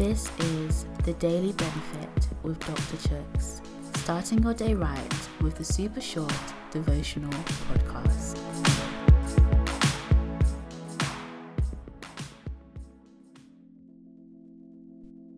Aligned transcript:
This 0.00 0.30
is 0.38 0.86
the 1.04 1.12
Daily 1.12 1.52
Benefit 1.52 2.28
with 2.42 2.58
Dr. 2.60 2.96
Chuks, 3.06 3.60
starting 3.98 4.42
your 4.42 4.54
day 4.54 4.72
right 4.72 5.28
with 5.42 5.56
the 5.56 5.62
super 5.62 6.00
short 6.00 6.32
devotional 6.70 7.30
podcast. 7.68 8.38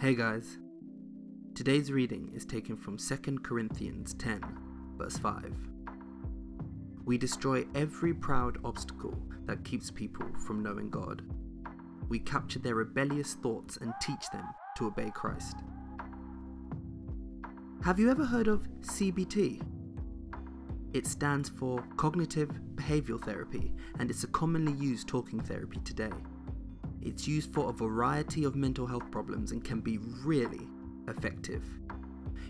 Hey 0.00 0.16
guys, 0.16 0.58
today's 1.54 1.92
reading 1.92 2.32
is 2.34 2.44
taken 2.44 2.76
from 2.76 2.98
2 2.98 3.38
Corinthians 3.44 4.12
10, 4.14 4.42
verse 4.96 5.18
5. 5.18 5.54
We 7.04 7.16
destroy 7.16 7.64
every 7.76 8.12
proud 8.12 8.58
obstacle 8.64 9.16
that 9.46 9.64
keeps 9.64 9.92
people 9.92 10.26
from 10.44 10.64
knowing 10.64 10.90
God. 10.90 11.22
We 12.08 12.18
capture 12.18 12.58
their 12.58 12.74
rebellious 12.74 13.34
thoughts 13.34 13.76
and 13.76 13.92
teach 14.00 14.30
them 14.32 14.44
to 14.76 14.86
obey 14.86 15.10
Christ. 15.14 15.56
Have 17.84 17.98
you 17.98 18.10
ever 18.10 18.24
heard 18.24 18.48
of 18.48 18.66
CBT? 18.80 19.62
It 20.94 21.06
stands 21.06 21.48
for 21.48 21.84
Cognitive 21.96 22.50
Behavioral 22.74 23.22
Therapy 23.22 23.72
and 23.98 24.10
it's 24.10 24.24
a 24.24 24.28
commonly 24.28 24.72
used 24.72 25.06
talking 25.06 25.40
therapy 25.40 25.80
today. 25.84 26.10
It's 27.02 27.28
used 27.28 27.52
for 27.52 27.68
a 27.68 27.72
variety 27.72 28.44
of 28.44 28.56
mental 28.56 28.86
health 28.86 29.10
problems 29.10 29.52
and 29.52 29.62
can 29.62 29.80
be 29.80 29.98
really 30.24 30.66
effective. 31.08 31.64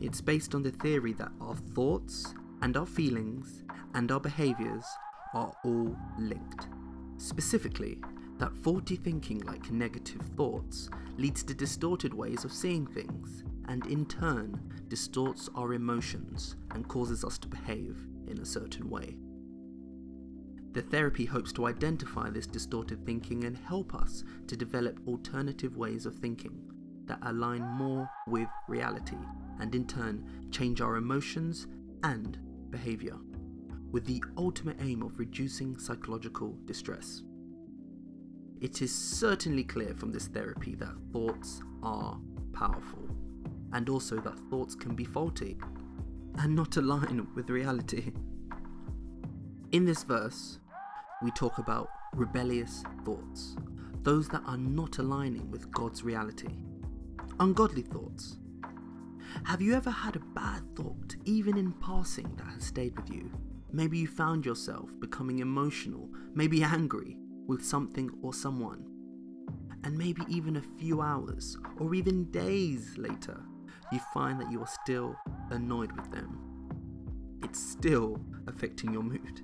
It's 0.00 0.20
based 0.20 0.54
on 0.54 0.62
the 0.62 0.72
theory 0.72 1.12
that 1.14 1.30
our 1.40 1.56
thoughts 1.56 2.34
and 2.60 2.76
our 2.76 2.86
feelings 2.86 3.64
and 3.94 4.10
our 4.10 4.20
behaviors 4.20 4.84
are 5.32 5.52
all 5.64 5.96
linked. 6.18 6.68
Specifically, 7.16 8.00
that 8.44 8.54
faulty 8.58 8.96
thinking 8.96 9.38
like 9.46 9.70
negative 9.70 10.20
thoughts 10.36 10.90
leads 11.16 11.42
to 11.42 11.54
distorted 11.54 12.12
ways 12.12 12.44
of 12.44 12.52
seeing 12.52 12.86
things, 12.86 13.42
and 13.68 13.86
in 13.86 14.04
turn 14.04 14.60
distorts 14.88 15.48
our 15.54 15.72
emotions 15.72 16.56
and 16.72 16.86
causes 16.86 17.24
us 17.24 17.38
to 17.38 17.48
behave 17.48 18.06
in 18.28 18.40
a 18.40 18.44
certain 18.44 18.90
way. 18.90 19.16
The 20.72 20.82
therapy 20.82 21.24
hopes 21.24 21.54
to 21.54 21.64
identify 21.64 22.28
this 22.28 22.46
distorted 22.46 23.06
thinking 23.06 23.44
and 23.44 23.56
help 23.56 23.94
us 23.94 24.24
to 24.48 24.58
develop 24.58 25.00
alternative 25.08 25.78
ways 25.78 26.04
of 26.04 26.14
thinking 26.14 26.70
that 27.06 27.20
align 27.22 27.62
more 27.62 28.06
with 28.26 28.48
reality 28.68 29.16
and 29.58 29.74
in 29.74 29.86
turn 29.86 30.22
change 30.50 30.82
our 30.82 30.96
emotions 30.96 31.66
and 32.02 32.36
behavior, 32.68 33.16
with 33.90 34.04
the 34.04 34.22
ultimate 34.36 34.76
aim 34.82 35.02
of 35.02 35.18
reducing 35.18 35.78
psychological 35.78 36.58
distress. 36.66 37.22
It 38.64 38.80
is 38.80 38.94
certainly 38.94 39.62
clear 39.62 39.92
from 39.92 40.10
this 40.10 40.26
therapy 40.26 40.74
that 40.76 40.96
thoughts 41.12 41.60
are 41.82 42.18
powerful, 42.54 43.06
and 43.74 43.90
also 43.90 44.16
that 44.16 44.38
thoughts 44.48 44.74
can 44.74 44.94
be 44.94 45.04
faulty 45.04 45.58
and 46.38 46.56
not 46.56 46.78
align 46.78 47.28
with 47.34 47.50
reality. 47.50 48.10
In 49.72 49.84
this 49.84 50.02
verse, 50.02 50.60
we 51.22 51.30
talk 51.32 51.58
about 51.58 51.90
rebellious 52.14 52.82
thoughts, 53.04 53.54
those 54.02 54.28
that 54.30 54.40
are 54.46 54.56
not 54.56 54.96
aligning 54.96 55.50
with 55.50 55.70
God's 55.70 56.02
reality, 56.02 56.56
ungodly 57.40 57.82
thoughts, 57.82 58.38
have 59.44 59.60
you 59.60 59.74
ever 59.74 59.90
had 59.90 60.16
a 60.16 60.20
bad 60.20 60.62
thought, 60.74 61.16
even 61.26 61.58
in 61.58 61.72
passing, 61.72 62.34
that 62.36 62.46
has 62.46 62.64
stayed 62.64 62.96
with 62.96 63.10
you? 63.10 63.30
Maybe 63.72 63.98
you 63.98 64.06
found 64.06 64.46
yourself 64.46 64.88
becoming 65.00 65.40
emotional, 65.40 66.08
maybe 66.32 66.62
angry 66.62 67.18
with 67.46 67.64
something 67.64 68.10
or 68.22 68.32
someone. 68.32 68.86
And 69.84 69.98
maybe 69.98 70.22
even 70.28 70.56
a 70.56 70.62
few 70.78 71.02
hours 71.02 71.58
or 71.78 71.94
even 71.94 72.30
days 72.30 72.96
later, 72.96 73.42
you 73.92 74.00
find 74.12 74.40
that 74.40 74.50
you 74.50 74.60
are 74.60 74.66
still 74.82 75.14
annoyed 75.50 75.92
with 75.92 76.10
them. 76.10 76.40
It's 77.42 77.60
still 77.60 78.18
affecting 78.46 78.92
your 78.92 79.02
mood. 79.02 79.42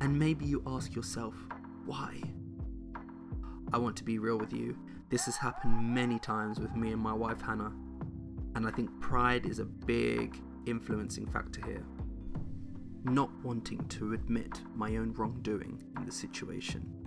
And 0.00 0.16
maybe 0.16 0.46
you 0.46 0.62
ask 0.66 0.94
yourself, 0.94 1.34
why? 1.84 2.22
I 3.72 3.78
want 3.78 3.96
to 3.96 4.04
be 4.04 4.18
real 4.18 4.38
with 4.38 4.52
you. 4.52 4.78
This 5.10 5.24
has 5.24 5.36
happened 5.36 5.94
many 5.94 6.18
times 6.18 6.60
with 6.60 6.74
me 6.76 6.92
and 6.92 7.00
my 7.00 7.12
wife 7.12 7.40
Hannah. 7.40 7.72
And 8.54 8.66
I 8.66 8.70
think 8.70 8.88
pride 9.00 9.44
is 9.44 9.58
a 9.58 9.64
big 9.64 10.40
influencing 10.66 11.26
factor 11.26 11.64
here. 11.66 11.84
Not 13.04 13.30
wanting 13.42 13.86
to 13.88 14.12
admit 14.12 14.60
my 14.74 14.96
own 14.96 15.12
wrongdoing 15.14 15.82
in 15.96 16.06
the 16.06 16.12
situation. 16.12 16.97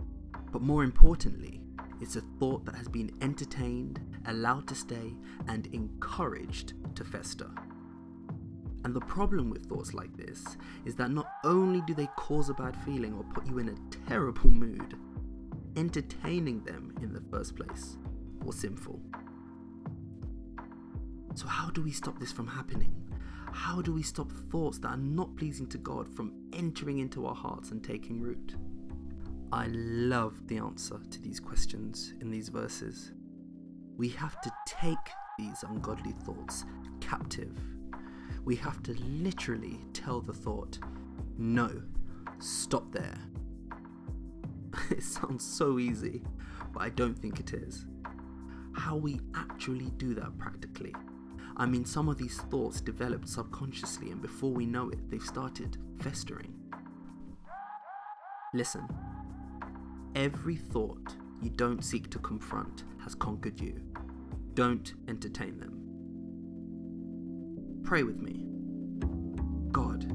But 0.52 0.62
more 0.62 0.84
importantly, 0.84 1.62
it's 2.02 2.16
a 2.16 2.22
thought 2.40 2.66
that 2.66 2.76
has 2.76 2.88
been 2.88 3.12
entertained, 3.22 4.00
allowed 4.26 4.68
to 4.68 4.76
stay, 4.76 5.14
and 5.48 5.68
encouraged 5.68 6.74
to 6.96 7.04
fester. 7.04 7.50
And 8.84 8.96
the 8.96 9.02
problem 9.02 9.50
with 9.50 9.68
thoughts 9.68 9.94
like 9.94 10.16
this 10.18 10.44
is 10.86 10.96
that 10.96 11.12
not 11.12 11.28
only 11.44 11.82
do 11.82 11.94
they 11.94 12.08
cause 12.16 12.50
a 12.50 12.54
bad 12.54 12.76
feeling 12.84 13.14
or 13.14 13.24
put 13.36 13.46
you 13.46 13.60
in 13.60 13.70
a 13.70 14.08
terrible 14.08 14.50
mood, 14.50 14.96
entertaining 15.76 16.64
them 16.64 16.96
in 17.02 17.14
the 17.14 17.22
first 17.30 17.56
place 17.56 17.98
was 18.44 18.58
sinful. 18.58 19.00
So, 21.36 21.48
how 21.48 21.70
do 21.70 21.82
we 21.82 21.92
stop 21.92 22.20
this 22.20 22.32
from 22.32 22.48
happening? 22.48 22.94
How 23.54 23.82
do 23.82 23.94
we 23.94 24.04
stop 24.04 24.32
thoughts 24.52 24.80
that 24.80 24.88
are 24.90 24.98
not 24.98 25.36
pleasing 25.36 25.68
to 25.68 25.78
God 25.78 26.10
from 26.14 26.34
entering 26.52 27.00
into 27.00 27.26
our 27.26 27.36
hearts 27.36 27.72
and 27.72 27.84
taking 27.84 28.20
root? 28.20 28.56
I 29.52 29.68
love 29.68 30.48
the 30.48 30.58
answer 30.58 31.00
to 31.10 31.22
these 31.22 31.40
questions 31.40 32.14
in 32.22 32.32
these 32.32 32.50
verses. 32.50 33.12
We 33.98 34.10
have 34.10 34.40
to 34.42 34.52
take 34.66 34.98
these 35.38 35.64
ungodly 35.64 36.14
thoughts 36.26 36.66
captive. 37.00 37.58
We 38.44 38.56
have 38.58 38.82
to 38.84 38.94
literally 38.94 39.80
tell 39.94 40.22
the 40.22 40.34
thought, 40.34 40.80
no, 41.38 41.82
stop 42.40 42.92
there. 42.92 43.18
it 44.90 45.04
sounds 45.04 45.44
so 45.44 45.80
easy, 45.80 46.24
but 46.74 46.82
I 46.82 46.90
don't 46.90 47.18
think 47.18 47.40
it 47.40 47.54
is. 47.54 47.86
How 48.74 48.96
we 48.96 49.20
actually 49.36 49.92
do 49.98 50.14
that 50.16 50.38
practically 50.38 50.94
I 51.62 51.66
mean, 51.66 51.86
some 51.86 52.10
of 52.10 52.18
these 52.18 52.38
thoughts 52.50 52.82
developed 52.82 53.28
subconsciously, 53.28 54.10
and 54.12 54.22
before 54.22 54.52
we 54.52 54.66
know 54.66 54.90
it, 54.90 55.10
they've 55.10 55.22
started 55.22 55.78
festering. 56.00 56.54
Listen, 58.54 58.88
every 60.16 60.56
thought 60.56 61.16
you 61.42 61.50
don't 61.50 61.84
seek 61.84 62.10
to 62.12 62.20
confront 62.20 62.84
has 63.04 63.16
conquered 63.16 63.60
you. 63.60 63.82
Don't 64.54 64.94
entertain 65.08 65.60
them. 65.60 65.78
Pray 67.84 68.04
with 68.04 68.18
me. 68.18 68.46
God, 69.72 70.06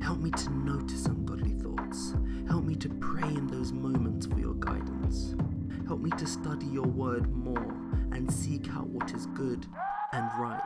help 0.00 0.18
me 0.20 0.30
to 0.30 0.50
notice 0.50 1.06
ungodly 1.06 1.52
thoughts. 1.54 2.14
Help 2.48 2.64
me 2.64 2.74
to 2.76 2.88
pray 2.88 3.28
in 3.28 3.46
those 3.46 3.72
moments 3.72 4.26
for 4.26 4.38
your 4.38 4.54
guidance. 4.54 5.34
Help 5.86 6.00
me 6.00 6.10
to 6.10 6.26
study 6.26 6.66
your 6.66 6.86
word 6.86 7.30
more 7.32 7.74
and 8.12 8.32
seek 8.32 8.68
out 8.74 8.86
what 8.86 9.12
is 9.12 9.26
good 9.26 9.66
and 10.12 10.30
right, 10.38 10.60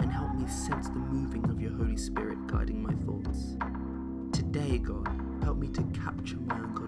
and 0.00 0.10
help 0.10 0.34
me 0.34 0.48
sense 0.48 0.88
the 0.88 0.96
moving 0.96 1.48
of 1.50 1.60
your 1.60 1.72
Holy 1.72 1.96
Spirit 1.96 2.46
guiding 2.46 2.82
my 2.82 2.94
thoughts. 3.04 3.56
Today, 4.32 4.78
God, 4.78 5.06
help 5.42 5.58
me 5.58 5.68
to 5.68 5.82
capture 6.02 6.38
my 6.38 6.56
ungodly 6.56 6.87